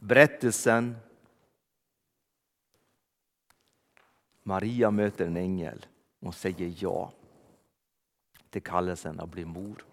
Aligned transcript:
Berättelsen 0.00 0.96
Maria 4.42 4.90
möter 4.90 5.26
en 5.26 5.36
ängel 5.36 5.86
och 6.20 6.34
säger 6.34 6.74
ja 6.78 7.12
till 8.50 8.62
kallelsen 8.62 9.20
att 9.20 9.28
bli 9.28 9.44
mor. 9.44 9.84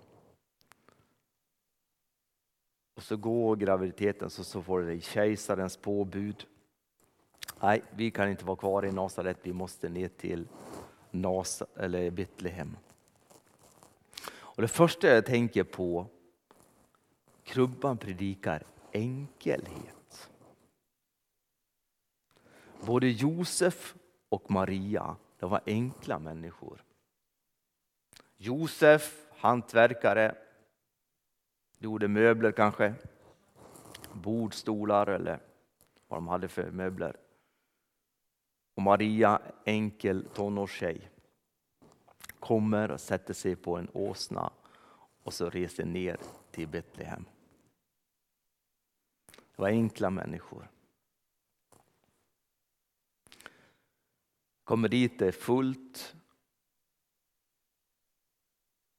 Och 2.96 3.04
så 3.04 3.18
går 3.18 3.56
graviditeten 3.56 4.30
så, 4.30 4.44
så 4.44 4.62
får 4.62 4.82
det 4.82 5.02
kejsarens 5.02 5.78
påbud. 5.78 6.46
Nej, 7.62 7.84
vi 7.96 8.12
kan 8.12 8.30
inte 8.30 8.46
vara 8.46 8.58
kvar 8.58 8.86
i 8.86 8.92
Nasaret, 8.92 9.38
vi 9.42 9.54
måste 9.54 9.90
ner 9.90 10.08
till 10.08 10.48
Nas 11.12 11.64
eller 11.76 12.12
Betlehem. 12.12 12.78
Och 14.30 14.62
det 14.62 14.68
första 14.68 15.08
jag 15.08 15.26
tänker 15.26 15.64
på, 15.64 16.08
krubban 17.44 17.98
predikar 17.98 18.64
enkelhet. 18.92 19.97
Både 22.88 23.08
Josef 23.08 23.96
och 24.30 24.52
Maria, 24.52 25.16
de 25.40 25.50
var 25.50 25.62
enkla 25.66 26.20
människor. 26.20 26.84
Josef, 28.38 29.28
hantverkare, 29.38 30.36
gjorde 31.78 32.08
möbler 32.08 32.52
kanske. 32.52 32.94
Bordstolar 34.14 35.08
eller 35.08 35.40
vad 36.08 36.18
de 36.18 36.28
hade 36.28 36.48
för 36.48 36.72
möbler. 36.72 37.18
Och 38.76 38.82
Maria, 38.82 39.42
enkel 39.66 40.26
tonårstjej, 40.34 41.10
kommer 42.40 42.92
och 42.92 43.02
sätter 43.02 43.34
sig 43.34 43.56
på 43.56 43.78
en 43.78 43.90
åsna 43.94 44.52
och 45.24 45.34
så 45.34 45.50
reser 45.50 45.86
ner 45.86 46.18
till 46.52 46.68
Betlehem. 46.68 47.26
Det 49.26 49.62
var 49.62 49.68
enkla 49.68 50.10
människor. 50.10 50.77
Kommer 54.68 54.90
dit, 54.90 55.20
det 55.20 55.28
är 55.28 55.32
fullt. 55.32 56.16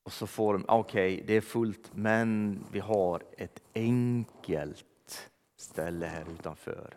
Och 0.03 0.13
så 0.13 0.27
får 0.27 0.53
de, 0.53 0.65
okej 0.69 1.15
okay, 1.15 1.27
det 1.27 1.35
är 1.35 1.41
fullt 1.41 1.91
men 1.95 2.59
vi 2.73 2.81
har 2.81 3.23
ett 3.37 3.63
enkelt 3.75 5.31
ställe 5.57 6.07
här 6.07 6.31
utanför. 6.31 6.97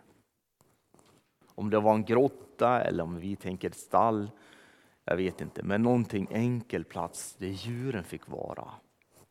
Om 1.54 1.70
det 1.70 1.80
var 1.80 1.94
en 1.94 2.04
grotta 2.04 2.82
eller 2.82 3.04
om 3.04 3.16
vi 3.16 3.36
tänker 3.36 3.68
ett 3.68 3.76
stall, 3.76 4.30
jag 5.04 5.16
vet 5.16 5.40
inte. 5.40 5.62
Men 5.62 5.82
någonting 5.82 6.28
enkel 6.30 6.84
plats 6.84 7.34
där 7.38 7.48
djuren 7.48 8.04
fick 8.04 8.28
vara. 8.28 8.70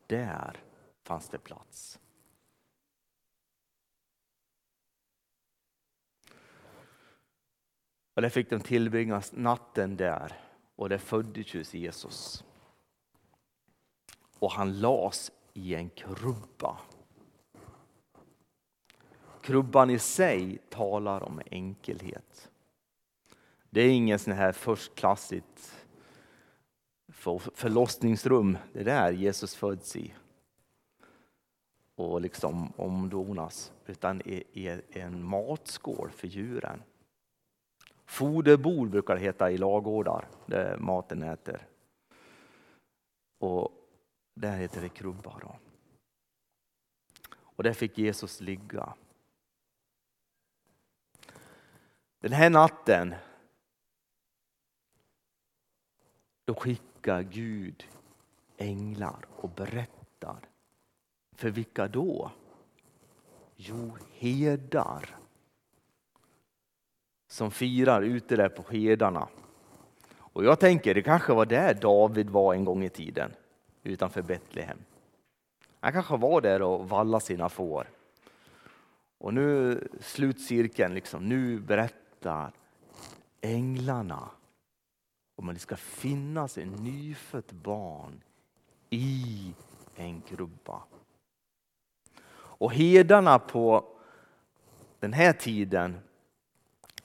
Där 0.07 0.63
fanns 1.03 1.29
det 1.29 1.37
plats. 1.37 1.99
Och 8.13 8.21
där 8.21 8.29
fick 8.29 8.49
de 8.49 8.59
tillbringa 8.59 9.21
natten 9.31 9.97
där 9.97 10.33
och 10.75 10.89
där 10.89 10.97
föddes 10.97 11.73
Jesus. 11.73 12.43
Och 14.39 14.51
han 14.51 14.79
lades 14.79 15.31
i 15.53 15.75
en 15.75 15.89
krubba. 15.89 16.77
Krubban 19.41 19.89
i 19.89 19.99
sig 19.99 20.57
talar 20.69 21.23
om 21.23 21.41
enkelhet. 21.51 22.49
Det 23.69 23.81
är 23.81 23.89
ingen 23.89 24.19
sån 24.19 24.33
här 24.33 24.51
förstklassigt 24.51 25.85
förlossningsrum. 27.53 28.57
Det 28.73 28.79
är 28.79 28.85
där 28.85 29.11
Jesus 29.11 29.55
föds 29.55 29.95
i. 29.95 30.13
Och 31.95 32.21
liksom 32.21 32.73
omdonas. 32.77 33.71
Utan 33.85 34.21
i 34.21 34.81
en 34.89 35.23
matskål 35.23 36.11
för 36.11 36.27
djuren. 36.27 36.83
Foderbord 38.11 38.89
brukar 38.89 39.15
det 39.15 39.21
heta 39.21 39.51
i 39.51 39.57
lagårdar, 39.57 40.27
där 40.45 40.77
maten 40.77 41.23
äter. 41.23 41.67
Och 43.39 43.71
där 44.33 44.57
heter 44.57 44.81
det 44.81 44.89
krubba. 44.89 45.39
Då. 45.39 45.59
Och 47.35 47.63
där 47.63 47.73
fick 47.73 47.97
Jesus 47.97 48.41
ligga. 48.41 48.93
Den 52.19 52.31
här 52.31 52.49
natten 52.49 53.15
då 56.45 56.55
skickar 56.55 57.21
Gud 57.21 57.87
änglar 58.57 59.25
och 59.35 59.49
berättar. 59.49 60.49
För 61.35 61.49
vilka 61.49 61.87
då? 61.87 62.31
Jo, 63.55 63.97
herdar 64.13 65.20
som 67.31 67.51
firar 67.51 68.01
ute 68.01 68.35
där 68.35 68.49
på 68.49 68.63
herdarna. 68.69 69.27
Och 70.11 70.43
jag 70.43 70.59
tänker 70.59 70.93
det 70.93 71.01
kanske 71.01 71.33
var 71.33 71.45
där 71.45 71.73
David 71.73 72.29
var 72.29 72.53
en 72.53 72.65
gång 72.65 72.83
i 72.83 72.89
tiden 72.89 73.31
utanför 73.83 74.21
Betlehem. 74.21 74.77
Han 75.79 75.91
kanske 75.93 76.17
var 76.17 76.41
där 76.41 76.61
och 76.61 76.89
vallade 76.89 77.23
sina 77.23 77.49
får. 77.49 77.89
Och 79.17 79.33
nu 79.33 79.79
slutcirkeln, 79.99 80.93
liksom, 80.93 81.29
nu 81.29 81.59
berättar 81.59 82.51
änglarna 83.41 84.29
om 85.35 85.49
att 85.49 85.55
det 85.55 85.61
ska 85.61 85.75
finnas 85.75 86.57
en 86.57 86.71
nyfött 86.71 87.51
barn 87.51 88.21
i 88.89 89.53
en 89.95 90.21
krubba. 90.21 90.81
Och 92.33 92.73
herdarna 92.73 93.39
på 93.39 93.85
den 94.99 95.13
här 95.13 95.33
tiden, 95.33 95.99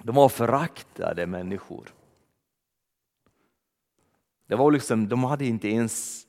de 0.03 0.15
var 0.15 0.29
föraktade 0.29 1.27
människor. 1.27 1.95
Det 4.47 4.55
var 4.55 4.71
liksom, 4.71 5.09
de 5.09 5.25
hade 5.25 5.45
inte 5.45 5.69
ens, 5.69 6.27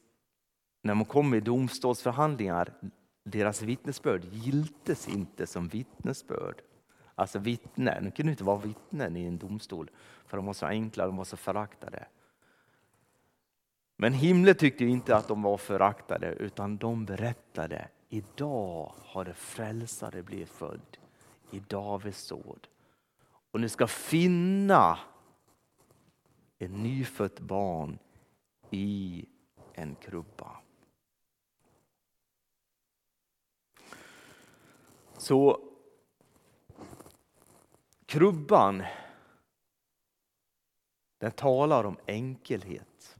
när 0.82 0.94
man 0.94 1.06
kom 1.06 1.34
i 1.34 1.40
domstolsförhandlingar, 1.40 2.74
deras 3.24 3.62
vittnesbörd 3.62 4.24
giltes 4.24 5.08
inte 5.08 5.48
som 5.48 5.68
vittnesbörd. 5.68 6.62
Alltså 7.16 7.40
vittnen, 7.40 8.04
de 8.04 8.12
kunde 8.12 8.32
inte 8.32 8.44
vara 8.44 8.58
vittnen 8.58 9.18
i 9.18 9.26
en 9.26 9.38
domstol 9.38 9.90
för 10.26 10.38
de 10.38 10.46
var 10.46 10.54
så 10.54 10.66
enkla, 10.66 11.06
de 11.06 11.18
var 11.18 11.26
så 11.26 11.38
föraktade. 11.38 12.08
Men 13.96 14.14
himlen 14.14 14.56
tyckte 14.56 14.86
inte 14.86 15.16
att 15.16 15.28
de 15.28 15.42
var 15.42 15.58
föraktade 15.58 16.34
utan 16.34 16.78
de 16.78 17.06
berättade 17.06 17.88
idag 18.10 18.94
har 18.98 19.26
det 19.26 19.34
frälsare 19.34 20.24
blivit 20.24 20.50
född 20.50 20.98
i 21.52 21.60
Davids 21.60 22.22
såd. 22.22 22.68
Och 23.58 23.62
ni 23.62 23.70
ska 23.70 23.88
finna 23.88 25.00
ett 26.58 26.72
nyfött 26.72 27.40
barn 27.40 28.00
i 28.70 29.26
en 29.74 29.96
krubba. 29.96 30.62
Så 35.18 35.62
krubban, 38.06 38.84
den 41.18 41.32
talar 41.32 41.84
om 41.84 41.98
enkelhet. 42.08 43.18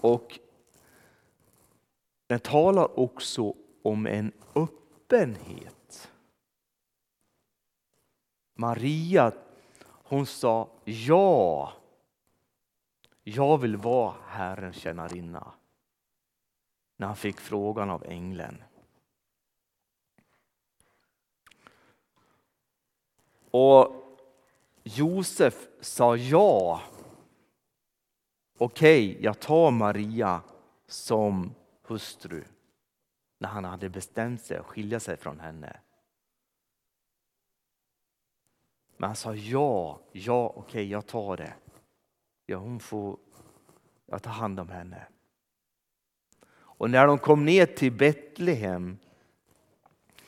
Och 0.00 0.38
den 2.26 2.40
talar 2.40 2.98
också 2.98 3.54
om 3.82 4.06
en 4.06 4.32
öppenhet. 4.54 5.83
Maria, 8.54 9.32
hon 9.86 10.26
sa 10.26 10.68
ja. 10.84 11.72
Jag 13.22 13.58
vill 13.58 13.76
vara 13.76 14.14
Herrens 14.26 14.76
tjänarinna. 14.76 15.52
När 16.96 17.06
han 17.06 17.16
fick 17.16 17.40
frågan 17.40 17.90
av 17.90 18.04
ängeln. 18.04 18.64
Och 23.50 24.04
Josef 24.82 25.68
sa 25.80 26.16
ja. 26.16 26.82
Okej, 28.58 29.10
okay, 29.10 29.24
jag 29.24 29.40
tar 29.40 29.70
Maria 29.70 30.40
som 30.86 31.54
hustru. 31.82 32.44
När 33.38 33.48
han 33.48 33.64
hade 33.64 33.88
bestämt 33.88 34.42
sig 34.42 34.56
att 34.56 34.66
skilja 34.66 35.00
sig 35.00 35.16
från 35.16 35.40
henne. 35.40 35.80
Men 38.96 39.08
han 39.08 39.16
sa 39.16 39.34
ja, 39.34 40.00
ja 40.12 40.46
okej 40.46 40.62
okay, 40.62 40.84
jag 40.84 41.06
tar 41.06 41.36
det. 41.36 41.52
Ja, 42.46 42.56
hon 42.56 42.80
får, 42.80 43.18
jag 44.06 44.22
tar 44.22 44.30
hand 44.30 44.60
om 44.60 44.68
henne. 44.68 45.06
Och 46.56 46.90
när 46.90 47.06
de 47.06 47.18
kom 47.18 47.44
ner 47.44 47.66
till 47.66 47.92
Betlehem 47.92 48.98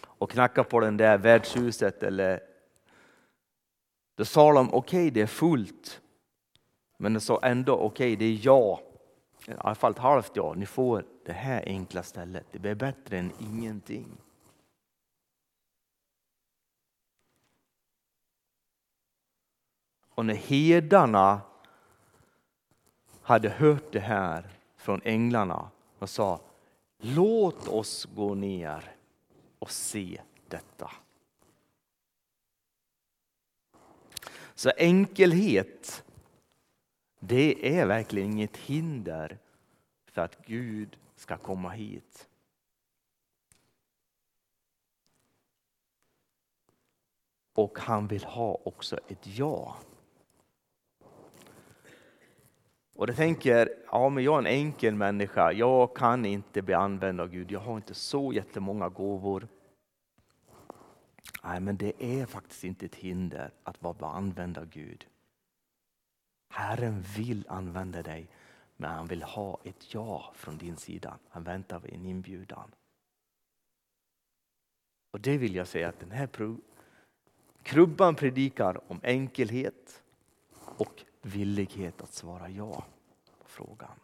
och 0.03 0.31
knackade 0.31 0.69
på 0.69 0.81
den 0.81 0.97
där 0.97 1.19
värdshuset 1.19 2.03
eller 2.03 2.41
då 4.15 4.25
sa 4.25 4.53
de 4.53 4.75
okej 4.75 4.79
okay, 4.79 5.11
det 5.11 5.21
är 5.21 5.27
fullt. 5.27 6.01
Men 6.97 7.15
de 7.15 7.21
sa 7.21 7.41
ändå 7.43 7.75
okej 7.75 7.87
okay, 7.87 8.17
det 8.17 8.25
är 8.25 8.47
ja. 8.47 8.81
I 9.47 9.53
alla 9.59 9.75
fall 9.75 9.93
ett 9.93 9.99
halvt 9.99 10.31
ja, 10.35 10.55
ni 10.57 10.67
får 10.67 11.05
det 11.25 11.33
här 11.33 11.63
enkla 11.67 12.03
stället. 12.03 12.47
Det 12.53 12.59
blir 12.59 12.75
bättre 12.75 13.19
än 13.19 13.33
ingenting. 13.41 14.07
Och 20.17 20.27
när 20.27 20.35
herdarna 20.35 21.41
hade 23.23 23.49
hört 23.49 23.93
det 23.93 24.01
här 24.01 24.51
från 24.77 25.01
änglarna 25.05 25.71
och 25.99 26.11
sa 26.11 26.41
låt 26.99 27.69
oss 27.69 28.05
gå 28.15 28.35
ner 28.35 28.97
och 29.59 29.71
se 29.71 30.21
detta. 30.49 30.91
Så 34.55 34.71
enkelhet, 34.77 36.05
det 37.19 37.79
är 37.79 37.87
verkligen 37.87 38.33
inget 38.33 38.57
hinder 38.57 39.39
för 40.07 40.23
att 40.23 40.47
Gud 40.47 40.97
ska 41.17 41.37
komma 41.37 41.71
hit. 41.71 42.29
Och 47.53 47.79
han 47.79 48.07
vill 48.07 48.25
ha 48.25 48.59
också 48.65 48.99
ett 49.09 49.27
ja. 49.27 49.77
Och 52.97 53.07
det 53.07 53.15
tänker, 53.15 53.69
ja 53.91 54.09
men 54.09 54.25
jag 54.25 54.35
är 54.35 54.39
en 54.39 54.47
enkel 54.47 54.95
människa, 54.95 55.53
jag 55.53 55.97
kan 55.97 56.25
inte 56.25 56.63
bli 56.63 56.75
använd 56.75 57.21
av 57.21 57.29
Gud, 57.29 57.51
jag 57.51 57.61
har 57.61 57.77
inte 57.77 57.95
så 57.95 58.33
jättemånga 58.33 58.89
gåvor. 58.89 59.49
Nej, 61.45 61.61
men 61.61 61.77
det 61.77 61.93
är 61.99 62.27
faktiskt 62.27 62.65
inte 62.65 62.87
ett 62.87 62.95
hinder 62.95 63.51
att 63.63 63.83
vara 63.83 64.11
använd 64.11 64.59
av 64.59 64.67
Gud. 64.67 65.07
Herren 66.49 67.05
vill 67.17 67.47
använda 67.49 68.03
dig, 68.03 68.29
men 68.77 68.91
han 68.91 69.07
vill 69.07 69.23
ha 69.23 69.59
ett 69.65 69.95
ja 69.95 70.33
från 70.35 70.59
din 70.59 70.77
sida. 70.77 71.19
Han 71.29 71.45
väntar 71.45 71.81
på 71.81 71.87
en 71.89 72.07
inbjudan. 72.07 72.75
Och 75.13 75.21
det 75.21 75.39
vill 75.39 75.55
jag 75.55 75.69
säga 75.69 75.89
att 75.89 76.01
den 76.01 76.11
här 76.11 76.29
krubban 77.63 78.15
predikar 78.15 78.81
om 78.93 79.01
enkelhet 79.03 80.03
och 80.55 81.05
villighet 81.27 82.01
att 82.01 82.13
svara 82.13 82.49
ja 82.49 82.85
på 83.43 83.49
frågan. 83.49 84.01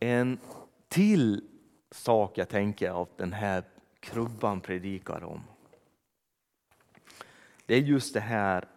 En 0.00 0.38
till 0.88 1.48
sak 1.90 2.38
jag 2.38 2.48
tänker 2.48 3.02
att 3.02 3.18
den 3.18 3.32
här 3.32 3.64
krubban 4.00 4.60
predikar 4.60 5.24
om. 5.24 5.42
Det 7.66 7.74
är 7.74 7.80
just 7.80 8.14
det 8.14 8.20
här 8.20 8.68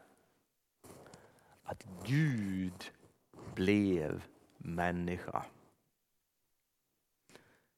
att 1.64 1.84
Gud 2.06 2.92
blev 3.56 4.24
människa. 4.58 5.46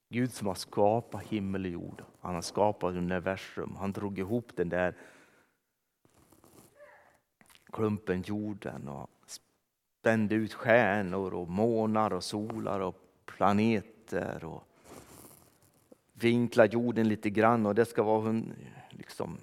Gud 0.09 0.33
som 0.33 0.48
har 0.48 0.56
skapat 0.56 1.24
himmel 1.24 1.65
och 1.65 1.71
jord. 1.71 2.04
Han 2.21 2.36
har 2.36 2.42
skapat 2.42 2.95
universum. 2.95 3.75
Han 3.80 3.92
drog 3.92 4.19
ihop 4.19 4.51
den 4.56 4.69
där 4.69 4.95
klumpen 7.71 8.21
jorden 8.21 8.88
och 8.88 9.09
spände 9.27 10.36
ut 10.36 10.54
stjärnor 10.54 11.33
och 11.33 11.50
månar 11.50 12.13
och 12.13 12.24
solar 12.24 12.80
och 12.80 12.95
planeter 13.25 14.45
och 14.45 14.63
vinkla 16.13 16.65
jorden 16.65 17.07
lite 17.07 17.30
grann 17.30 17.65
och 17.65 17.75
det 17.75 17.86
ska 17.86 18.03
vara 18.03 18.42
liksom 18.89 19.38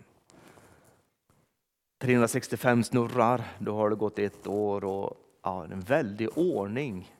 365 1.99 2.85
snurrar, 2.85 3.45
då 3.59 3.75
har 3.75 3.91
det 3.91 3.97
gått 3.97 4.19
ett 4.19 4.47
år 4.47 4.85
och 4.85 5.17
ja, 5.43 5.65
en 5.65 5.81
väldig 5.81 6.39
ordning. 6.39 7.13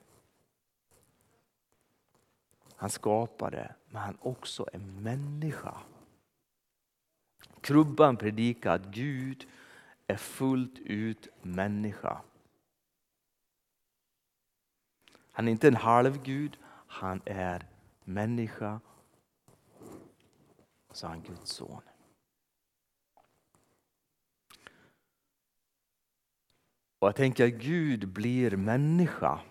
Han 2.85 2.89
skapade, 2.89 3.75
men 3.89 4.01
han 4.01 4.17
också 4.21 4.67
är 4.73 4.79
människa. 4.79 5.77
Krubban 7.61 8.17
predikar 8.17 8.75
att 8.75 8.85
Gud 8.85 9.47
är 10.07 10.15
fullt 10.17 10.79
ut 10.79 11.27
människa. 11.41 12.21
Han 15.31 15.47
är 15.47 15.51
inte 15.51 15.67
en 15.67 15.75
halvgud, 15.75 16.57
han 16.87 17.21
är 17.25 17.67
människa. 18.03 18.79
Så 20.91 21.07
han 21.07 21.21
Guds 21.21 21.51
son. 21.51 21.81
Och 26.99 27.07
jag 27.07 27.15
tänker 27.15 27.45
att 27.45 27.61
Gud 27.61 28.07
blir 28.07 28.57
människa. 28.57 29.41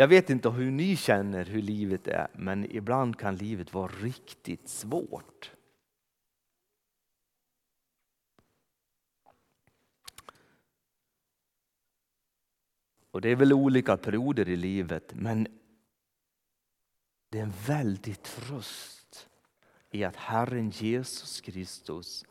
Jag 0.00 0.08
vet 0.08 0.30
inte 0.30 0.50
hur 0.50 0.70
ni 0.70 0.96
känner 0.96 1.44
hur 1.44 1.62
livet 1.62 2.06
är, 2.06 2.28
men 2.32 2.76
ibland 2.76 3.18
kan 3.18 3.36
livet 3.36 3.74
vara 3.74 3.92
riktigt 3.92 4.68
svårt. 4.68 5.52
Och 13.10 13.20
det 13.20 13.28
är 13.28 13.36
väl 13.36 13.52
olika 13.52 13.96
perioder 13.96 14.48
i 14.48 14.56
livet, 14.56 15.12
men 15.14 15.46
det 17.28 17.38
är 17.38 17.42
en 17.42 17.52
väldig 17.66 18.22
tröst 18.22 19.28
i 19.90 20.04
att 20.04 20.16
Herren 20.16 20.70
Jesus 20.70 21.40
Kristus, 21.40 22.24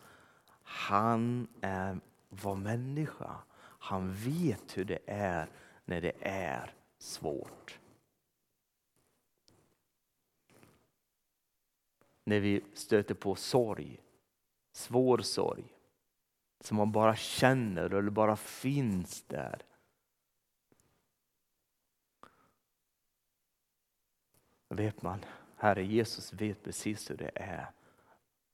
han 0.63 1.47
är, 1.61 1.99
var 2.29 2.55
människa. 2.55 3.35
Han 3.61 4.13
vet 4.13 4.77
hur 4.77 4.85
det 4.85 4.99
är 5.07 5.49
när 5.85 6.01
det 6.01 6.13
är 6.21 6.78
svårt. 6.99 7.79
När 12.23 12.39
vi 12.39 12.63
stöter 12.73 13.15
på 13.15 13.35
sorg, 13.35 14.01
svår 14.71 15.17
sorg, 15.17 15.63
som 16.59 16.77
man 16.77 16.91
bara 16.91 17.15
känner 17.15 17.93
eller 17.93 18.09
bara 18.09 18.35
finns 18.35 19.21
där. 19.21 19.65
vet 24.69 25.01
man, 25.01 25.25
Herre 25.55 25.83
Jesus 25.83 26.33
vet 26.33 26.63
precis 26.63 27.09
hur 27.09 27.17
det 27.17 27.31
är 27.35 27.71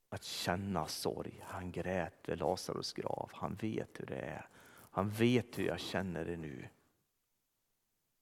att 0.08 0.24
känna 0.24 0.86
sorg. 0.86 1.40
Han 1.42 1.72
grät 1.72 2.28
vid 2.28 2.38
Lazarus 2.38 2.92
grav. 2.92 3.30
Han 3.34 3.54
vet 3.54 4.00
hur 4.00 4.06
det 4.06 4.20
är. 4.20 4.48
Han 4.90 5.10
vet 5.10 5.58
hur 5.58 5.66
jag 5.66 5.80
känner 5.80 6.24
det 6.24 6.36
nu. 6.36 6.68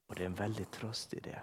Och 0.06 0.14
det 0.14 0.22
är 0.22 0.26
en 0.26 0.34
väldig 0.34 0.70
tröst 0.70 1.14
i 1.14 1.20
det. 1.20 1.42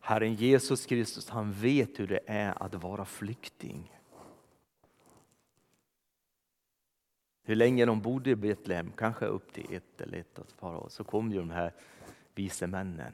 Herren 0.00 0.34
Jesus 0.34 0.86
Kristus 0.86 1.28
han 1.28 1.52
vet 1.52 2.00
hur 2.00 2.06
det 2.06 2.20
är 2.26 2.62
att 2.62 2.74
vara 2.74 3.04
flykting. 3.04 3.94
hur 7.44 7.54
länge 7.54 7.84
de 7.84 8.00
bodde 8.00 8.30
i 8.30 8.36
Betlehem, 8.36 8.92
kanske 8.96 9.26
upp 9.26 9.52
till 9.52 9.74
ett 9.74 10.00
eller 10.00 10.18
ett 10.18 10.38
och 10.38 10.46
ett 10.46 10.56
par 10.56 10.76
år, 10.76 10.88
så 10.88 11.04
kom 11.04 11.32
ju 11.32 11.38
de 11.38 11.50
här 11.50 11.72
vise 12.34 12.66
männen 12.66 13.12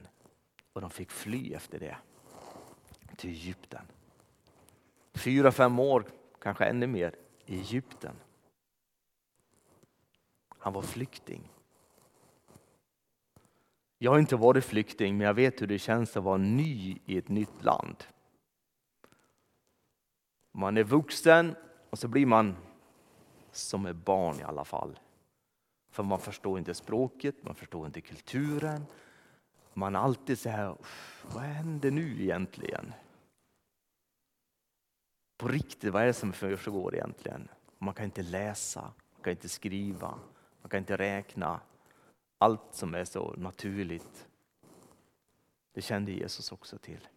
och 0.73 0.81
de 0.81 0.91
fick 0.91 1.11
fly 1.11 1.55
efter 1.55 1.79
det 1.79 1.97
till 3.17 3.31
Egypten. 3.31 3.83
Fyra, 5.14 5.52
fem 5.52 5.79
år, 5.79 6.05
kanske 6.40 6.64
ännu 6.64 6.87
mer, 6.87 7.14
i 7.47 7.59
Egypten. 7.59 8.17
Han 10.59 10.73
var 10.73 10.83
flykting. 10.83 11.50
Jag 13.99 14.11
har 14.11 14.19
inte 14.19 14.37
varit 14.37 14.64
flykting, 14.64 15.19
men 15.19 15.26
jag 15.26 15.35
vet 15.35 15.62
hur 15.62 15.67
det 15.67 15.79
känns 15.79 16.17
att 16.17 16.25
vara 16.25 16.37
ny 16.37 16.99
i 17.07 17.19
ett 17.19 17.29
nytt 17.29 17.64
land. 17.64 18.05
Man 20.52 20.76
är 20.76 20.85
vuxen 20.85 21.57
och 21.90 21.99
så 21.99 22.09
blir 22.09 22.26
man 22.26 22.57
som 23.52 23.87
ett 23.87 23.97
barn 23.97 24.40
i 24.40 24.43
alla 24.43 24.64
fall. 24.64 24.99
För 25.90 26.02
man 26.02 26.19
förstår 26.21 26.59
inte 26.59 26.75
språket, 26.75 27.35
man 27.43 27.55
förstår 27.55 27.87
inte 27.87 28.00
kulturen. 28.00 28.87
Man 29.75 29.97
är 29.97 30.00
alltid 30.00 30.38
så 30.38 30.49
här, 30.49 30.76
vad 31.35 31.43
händer 31.43 31.90
nu 31.90 32.23
egentligen? 32.23 32.93
På 35.40 35.49
riktigt, 35.49 35.92
vad 35.92 36.02
är 36.02 36.06
det 36.06 36.12
som 36.12 36.32
försiggår 36.32 36.94
egentligen? 36.94 37.49
Man 37.78 37.94
kan 37.94 38.04
inte 38.04 38.23
läsa, 38.23 38.80
man 38.80 39.23
kan 39.23 39.30
inte 39.30 39.49
skriva, 39.49 40.18
man 40.62 40.70
kan 40.70 40.78
inte 40.78 40.97
räkna. 40.97 41.61
Allt 42.38 42.61
som 42.70 42.94
är 42.94 43.04
så 43.04 43.35
naturligt. 43.37 44.28
Det 45.73 45.82
kände 45.82 46.12
Jesus 46.12 46.52
också 46.52 46.78
till. 46.78 47.09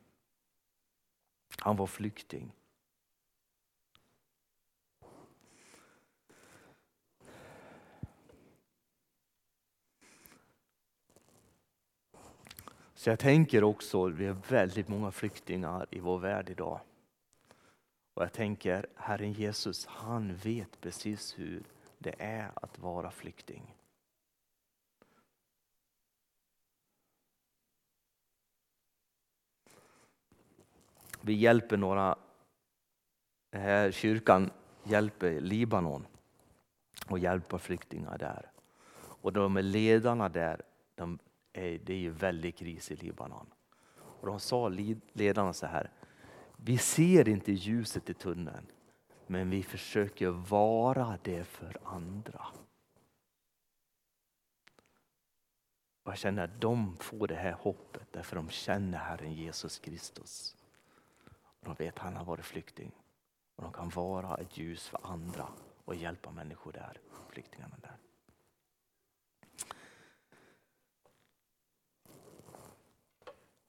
Han 1.59 1.75
var 1.75 1.87
flykting. 1.87 2.51
Så 12.93 13.09
jag 13.09 13.19
tänker 13.19 13.63
också, 13.63 14.07
vi 14.07 14.27
har 14.27 14.37
väldigt 14.49 14.87
många 14.87 15.11
flyktingar 15.11 15.87
i 15.91 15.99
vår 15.99 16.19
värld 16.19 16.49
idag. 16.49 16.79
Och 18.13 18.23
jag 18.23 18.33
tänker, 18.33 18.85
Herren 18.95 19.33
Jesus, 19.33 19.85
han 19.85 20.35
vet 20.35 20.81
precis 20.81 21.39
hur 21.39 21.63
det 21.97 22.15
är 22.19 22.51
att 22.55 22.79
vara 22.79 23.11
flykting. 23.11 23.75
Vi 31.21 31.33
hjälper 31.33 31.77
några, 31.77 32.15
här 33.51 33.91
kyrkan 33.91 34.51
hjälper 34.83 35.41
Libanon 35.41 36.05
och 37.07 37.19
hjälper 37.19 37.57
flyktingar 37.57 38.17
där. 38.17 38.51
Och 38.95 39.33
de 39.33 39.57
är 39.57 39.61
ledarna 39.61 40.29
där, 40.29 40.61
de 40.95 41.19
är, 41.53 41.79
det 41.83 41.93
är 41.93 41.97
ju 41.97 42.09
väldigt 42.09 42.57
kris 42.57 42.91
i 42.91 42.95
Libanon. 42.95 43.47
Och 43.95 44.27
de 44.27 44.39
sa 44.39 44.69
ledarna 45.13 45.53
så 45.53 45.65
här, 45.65 45.91
vi 46.65 46.77
ser 46.77 47.29
inte 47.29 47.51
ljuset 47.51 48.09
i 48.09 48.13
tunneln, 48.13 48.65
men 49.27 49.49
vi 49.49 49.63
försöker 49.63 50.29
vara 50.29 51.17
det 51.23 51.43
för 51.43 51.77
andra. 51.83 52.45
Och 56.03 56.11
jag 56.11 56.17
känner 56.17 56.43
att 56.43 56.61
de 56.61 56.97
får 56.97 57.27
det 57.27 57.35
här 57.35 57.51
hoppet 57.51 58.07
därför 58.11 58.35
de 58.35 58.49
känner 58.49 58.97
Herren 58.97 59.33
Jesus 59.33 59.79
Kristus. 59.79 60.55
Och 61.33 61.65
de 61.65 61.73
vet 61.73 61.93
att 61.93 62.03
han 62.03 62.15
har 62.15 62.25
varit 62.25 62.45
flykting. 62.45 62.91
Och 63.55 63.63
de 63.63 63.73
kan 63.73 63.89
vara 63.89 64.37
ett 64.37 64.57
ljus 64.57 64.87
för 64.87 64.99
andra 65.03 65.47
och 65.85 65.95
hjälpa 65.95 66.31
människor 66.31 66.71
där, 66.71 66.99
flyktingarna 67.29 67.75
där. 67.81 67.97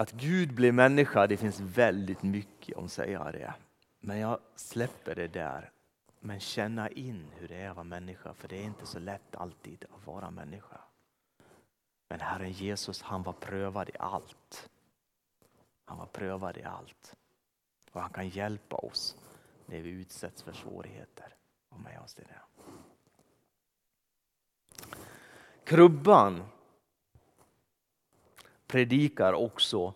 Att 0.04 0.12
Gud 0.12 0.54
blir 0.54 0.72
människa, 0.72 1.26
det 1.26 1.36
finns 1.36 1.60
väldigt 1.60 2.22
mycket 2.22 2.76
om 2.76 2.84
att 2.84 2.92
säga 2.92 3.32
det. 3.32 3.54
Men 4.00 4.18
jag 4.18 4.38
släpper 4.56 5.14
det 5.14 5.28
där. 5.28 5.70
Men 6.20 6.40
känna 6.40 6.88
in 6.88 7.30
hur 7.38 7.48
det 7.48 7.54
är 7.54 7.70
att 7.70 7.76
vara 7.76 7.84
människa, 7.84 8.34
för 8.34 8.48
det 8.48 8.56
är 8.56 8.62
inte 8.62 8.86
så 8.86 8.98
lätt 8.98 9.36
alltid 9.36 9.84
att 9.90 10.06
vara 10.06 10.30
människa. 10.30 10.80
Men 12.08 12.20
Herren 12.20 12.52
Jesus, 12.52 13.02
han 13.02 13.22
var 13.22 13.32
prövad 13.32 13.88
i 13.88 13.92
allt. 13.98 14.70
Han 15.84 15.98
var 15.98 16.06
prövad 16.06 16.56
i 16.56 16.62
allt. 16.62 17.16
Och 17.92 18.00
han 18.00 18.10
kan 18.10 18.28
hjälpa 18.28 18.76
oss 18.76 19.16
när 19.66 19.80
vi 19.80 19.90
utsätts 19.90 20.42
för 20.42 20.52
svårigheter. 20.52 21.34
Och 21.68 21.80
med 21.80 22.00
oss 22.00 22.14
till 22.14 22.26
det. 22.28 22.40
Krubban 25.64 26.44
predikar 28.74 29.32
också 29.32 29.94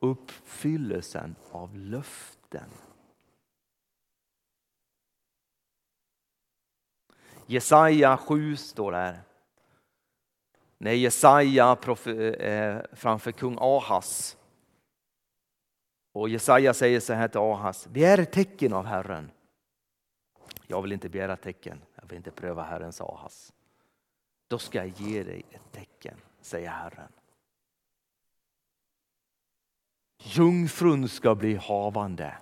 uppfyllelsen 0.00 1.34
av 1.50 1.76
löften. 1.76 2.68
Jesaja 7.46 8.16
7 8.16 8.56
står 8.56 8.92
där. 8.92 9.22
När 10.78 10.92
Jesaja 10.92 11.78
eh, 12.06 12.82
framför 12.92 13.32
kung 13.32 13.56
Ahas. 13.60 14.36
Och 16.12 16.28
Jesaja 16.28 16.74
säger 16.74 17.00
så 17.00 17.12
här 17.12 17.28
till 17.28 17.40
Ahas. 17.40 17.86
Begär 17.86 18.18
ett 18.18 18.32
tecken 18.32 18.72
av 18.72 18.84
Herren. 18.84 19.30
Jag 20.66 20.82
vill 20.82 20.92
inte 20.92 21.08
begära 21.08 21.36
tecken. 21.36 21.82
Jag 21.94 22.08
vill 22.08 22.16
inte 22.16 22.30
pröva 22.30 22.62
Herrens 22.62 23.00
Ahas. 23.00 23.52
Då 24.48 24.58
ska 24.58 24.78
jag 24.78 24.88
ge 24.88 25.22
dig 25.22 25.42
ett 25.50 25.72
tecken, 25.72 26.16
säger 26.42 26.70
Herren. 26.70 27.12
Jungfrun 30.18 31.08
ska 31.08 31.34
bli 31.34 31.54
havande. 31.54 32.38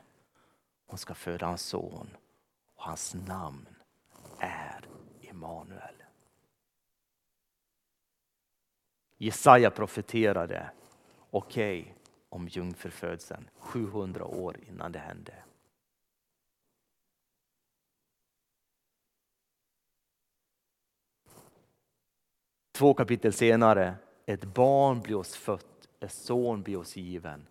Hon 0.86 0.98
ska 0.98 1.14
föda 1.14 1.48
en 1.48 1.58
son 1.58 2.16
och 2.76 2.84
hans 2.84 3.14
namn 3.14 3.66
är 4.38 4.88
Immanuel. 5.20 5.94
Jesaja 9.16 9.70
profeterade, 9.70 10.70
okej, 11.30 11.80
okay, 11.80 11.94
om 12.28 12.48
jungfrufödseln 12.48 13.50
700 13.58 14.24
år 14.24 14.56
innan 14.68 14.92
det 14.92 14.98
hände. 14.98 15.34
Två 22.80 22.94
kapitel 22.94 23.32
senare, 23.32 23.94
ett 24.26 24.44
barn 24.44 25.00
blir 25.00 25.16
oss 25.16 25.36
fött, 25.36 25.88
en 25.98 26.08
son 26.08 26.62
blir 26.62 26.76
oss 26.76 26.96
given. 26.96 27.46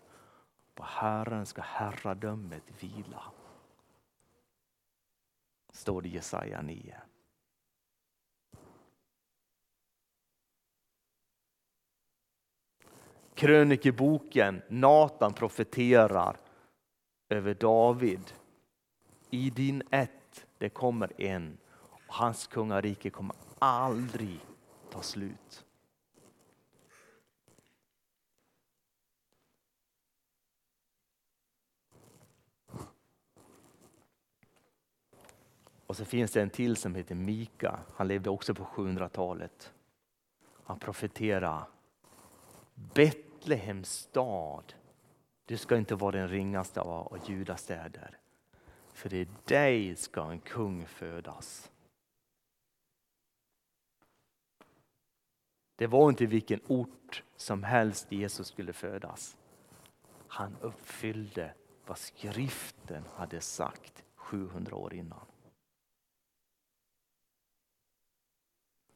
På 0.75 0.83
Herren 0.83 1.45
ska 1.45 1.62
herradömet 1.62 2.63
vila. 2.79 3.24
Står 5.71 6.01
det 6.01 6.09
i 6.09 6.12
Jesaja 6.12 6.62
9. 6.62 6.95
Krönikeboken, 13.33 14.62
Natan 14.67 15.33
profeterar 15.33 16.38
över 17.29 17.53
David. 17.53 18.33
I 19.29 19.50
din 19.50 19.83
ett, 19.91 20.45
det 20.57 20.69
kommer 20.69 21.21
en 21.21 21.57
och 21.67 22.01
hans 22.07 22.48
kungarike 22.48 23.09
kommer 23.09 23.36
aldrig 23.59 24.39
ta 24.91 25.01
slut. 25.01 25.65
Och 35.88 35.98
så 35.98 36.05
finns 36.05 36.31
det 36.31 36.41
en 36.41 36.50
till 36.50 36.75
som 36.75 36.96
heter 36.96 37.15
Mika. 37.15 37.79
Han 37.96 38.08
levde 38.08 38.29
också 38.29 38.53
på 38.53 38.63
700-talet. 38.63 39.74
Han 40.63 40.79
profeterar 40.79 41.67
Betlehems 42.74 43.89
stad, 43.89 44.74
du 45.46 45.58
ska 45.58 45.77
inte 45.77 45.96
vara 45.96 46.12
den 46.12 46.27
ringaste 46.27 46.81
av 46.81 47.19
Judas 47.27 47.62
städer. 47.62 48.17
För 48.93 49.13
i 49.13 49.27
dig 49.46 49.96
ska 49.96 50.31
en 50.31 50.39
kung 50.39 50.86
födas. 50.86 51.72
Det 55.79 55.88
var 55.88 56.09
inte 56.09 56.25
vilken 56.25 56.59
ort 56.67 57.24
som 57.36 57.63
helst 57.63 58.12
Jesus 58.12 58.48
skulle 58.48 58.74
födas. 58.74 59.38
Han 60.27 60.55
uppfyllde 60.62 61.53
vad 61.86 61.98
skriften 61.98 63.03
hade 63.15 63.41
sagt 63.41 64.03
700 64.15 64.75
år 64.75 64.93
innan. 64.93 65.25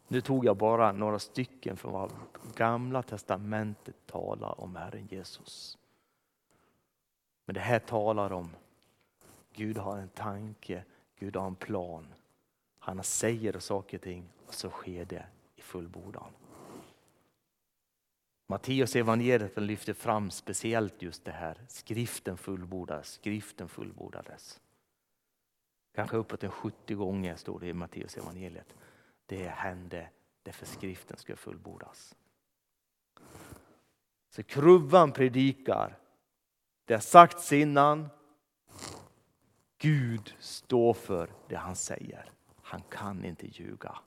Nu 0.07 0.21
tog 0.21 0.45
jag 0.45 0.57
bara 0.57 0.91
några 0.91 1.19
stycken 1.19 1.77
från 1.77 1.93
vad 1.93 2.11
gamla 2.55 3.03
testamentet 3.03 3.95
talar 4.05 4.61
om 4.61 4.75
Herren 4.75 5.07
Jesus. 5.07 5.77
Men 7.45 7.53
det 7.53 7.61
här 7.61 7.79
talar 7.79 8.33
om 8.33 8.49
Gud 9.53 9.77
har 9.77 9.97
en 9.97 10.09
tanke, 10.09 10.83
Gud 11.19 11.35
har 11.35 11.47
en 11.47 11.55
plan. 11.55 12.13
Han 12.79 13.03
säger 13.03 13.59
saker 13.59 13.97
och 13.97 14.03
ting 14.03 14.29
och 14.47 14.53
så 14.53 14.69
sker 14.69 15.05
det 15.05 15.25
i 15.55 15.61
fullbordan. 15.61 16.31
Matteus 18.53 18.95
evangeliet 18.95 19.57
lyfter 19.57 19.93
fram 19.93 20.31
speciellt 20.31 21.01
just 21.01 21.25
det 21.25 21.31
här. 21.31 21.57
Skriften 21.67 22.37
fullbordades, 22.37 23.11
skriften 23.11 23.69
fullbordades. 23.69 24.61
Kanske 25.95 26.17
uppåt 26.17 26.43
en 26.43 26.51
70 26.51 26.95
gånger 26.95 27.35
står 27.35 27.59
det 27.59 27.67
i 27.67 27.73
Matteus 27.73 28.17
evangeliet. 28.17 28.75
Det 29.25 29.47
hände 29.47 30.09
därför 30.43 30.65
skriften 30.65 31.17
ska 31.17 31.35
fullbordas. 31.35 32.15
Så 34.29 34.43
krubban 34.43 35.11
predikar. 35.11 35.97
Det 36.85 36.93
har 36.93 37.01
sagts 37.01 37.51
innan. 37.51 38.09
Gud 39.77 40.35
står 40.39 40.93
för 40.93 41.29
det 41.47 41.55
han 41.55 41.75
säger. 41.75 42.31
Han 42.61 42.81
kan 42.81 43.25
inte 43.25 43.47
ljuga. 43.47 43.97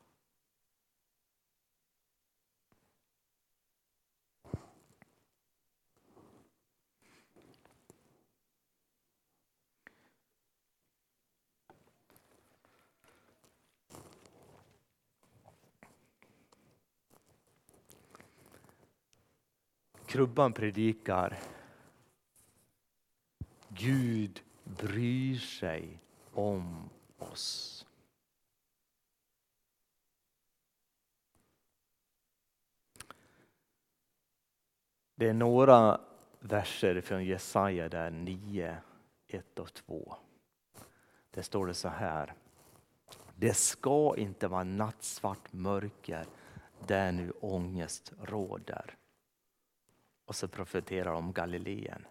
Krubban 20.17 20.53
predikar 20.53 21.39
Gud 23.69 24.41
bryr 24.65 25.39
sig 25.39 25.99
om 26.33 26.91
oss. 27.19 27.87
Det 35.15 35.29
är 35.29 35.35
några 35.35 36.01
verser 36.41 37.01
från 37.01 37.25
Jesaja 37.25 37.89
där 37.89 38.11
9, 38.11 38.79
1 39.27 39.59
och 39.59 39.75
2. 39.75 40.17
Det 41.31 41.43
står 41.43 41.67
det 41.67 41.75
så 41.75 41.89
här. 41.89 42.35
Det 43.35 43.55
ska 43.55 44.17
inte 44.17 44.49
vara 44.49 44.65
nattsvart 44.65 45.53
mörker 45.53 46.27
där 46.87 47.13
nu 47.13 47.31
ångest 47.41 48.13
råder. 48.23 48.97
Och 50.27 50.37
så 50.37 50.49
profeterar 50.49 51.13
om 51.13 51.33
Galileen. 51.33 52.07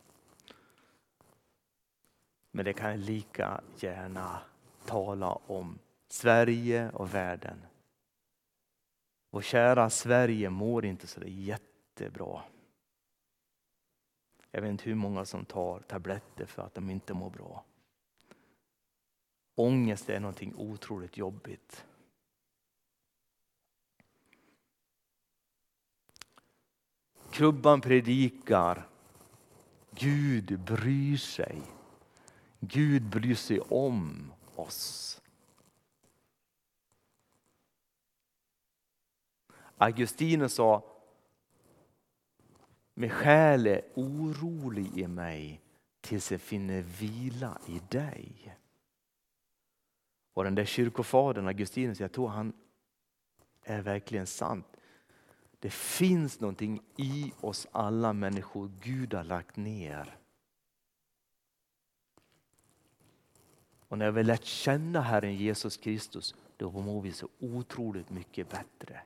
Men 2.52 2.66
det 2.66 2.74
kan 2.74 3.02
lika 3.02 3.62
gärna 3.80 4.42
tala 4.86 5.32
om 5.32 5.80
Sverige 6.08 6.90
och 6.92 7.14
världen. 7.14 7.62
Och 9.30 9.44
kära 9.44 9.90
Sverige 9.90 10.50
mår 10.50 10.86
inte 10.86 11.08
så 11.08 11.22
jättebra. 11.26 12.42
Jag 14.52 14.62
vet 14.62 14.70
inte 14.70 14.84
hur 14.84 14.96
många 14.96 15.26
som 15.26 15.46
tar 15.46 15.80
tabletter 15.80 16.46
för 16.46 16.62
att 16.62 16.74
de 16.74 16.90
inte 16.90 17.14
mår 17.14 17.30
bra. 17.30 17.64
Ångest 19.56 20.10
är 20.10 20.20
någonting 20.20 20.54
otroligt 20.58 21.18
jobbigt. 21.18 21.86
Krubban 27.36 27.82
predikar. 27.82 28.88
Gud 29.92 30.60
bryr 30.60 31.18
sig. 31.18 31.62
Gud 32.60 33.04
bryr 33.04 33.36
sig 33.36 33.60
om 33.60 34.32
oss. 34.56 35.22
Augustinus 39.78 40.54
sa 40.54 40.84
Min 42.94 43.10
själ 43.10 43.68
är 43.68 43.82
orolig 43.94 44.98
i 44.98 45.08
mig 45.08 45.62
tills 46.02 46.32
jag 46.32 46.42
finner 46.42 46.82
vila 46.82 47.60
i 47.68 47.82
dig. 47.90 48.56
Och 50.34 50.44
den 50.44 50.56
där 50.56 50.66
kyrkofadern 50.66 51.48
Augustinus, 51.48 52.00
jag 52.00 52.12
tror 52.12 52.28
han 52.28 52.54
är 53.64 53.82
verkligen 53.82 54.28
sant. 54.28 54.75
Det 55.66 55.74
finns 55.74 56.40
någonting 56.40 56.82
i 56.98 57.34
oss 57.42 57.68
alla 57.72 58.14
människor 58.14 58.72
Gud 58.82 59.14
har 59.14 59.24
lagt 59.24 59.56
ner. 59.56 60.18
Och 63.88 63.98
när 63.98 64.12
vi 64.12 64.24
lärt 64.24 64.44
känna 64.44 65.02
Herren 65.02 65.36
Jesus 65.36 65.78
Kristus, 65.78 66.36
då 66.58 66.72
mår 66.72 67.02
vi 67.02 67.12
så 67.12 67.30
otroligt 67.40 68.10
mycket 68.10 68.50
bättre. 68.50 69.02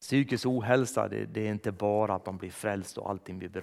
Psykisk 0.00 0.46
ohälsa 0.46 1.08
det, 1.08 1.26
det 1.26 1.46
är 1.46 1.52
inte 1.52 1.72
bara 1.72 2.14
att 2.14 2.26
man 2.26 2.36
blir 2.36 2.50
frälst 2.50 2.98
och 2.98 3.10
allting 3.10 3.38
blir 3.38 3.48
bra. 3.48 3.56